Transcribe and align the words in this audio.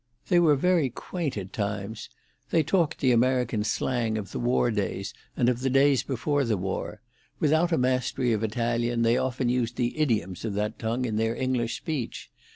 They 0.29 0.39
were 0.39 0.55
very 0.55 0.89
quaint 0.89 1.37
at 1.37 1.53
times. 1.53 2.09
They 2.49 2.63
talked 2.63 3.01
the 3.01 3.11
American 3.11 3.63
slang 3.63 4.17
of 4.17 4.31
the 4.31 4.39
war 4.39 4.71
days 4.71 5.13
and 5.37 5.47
of 5.47 5.59
the 5.59 5.69
days 5.69 6.01
before 6.01 6.43
the 6.43 6.57
war; 6.57 7.01
without 7.39 7.71
a 7.71 7.77
mastery 7.77 8.33
of 8.33 8.43
Italian, 8.43 9.03
they 9.03 9.17
often 9.17 9.47
used 9.47 9.75
the 9.75 9.95
idioms 9.99 10.43
of 10.43 10.55
that 10.55 10.79
tongue 10.79 11.05
in 11.05 11.17
their 11.17 11.35
English 11.35 11.77
speech. 11.77 12.31